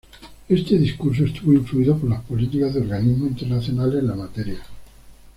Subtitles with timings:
[0.49, 4.57] Este discurso estuvo influido por las políticas de organismos internacionales en la materia.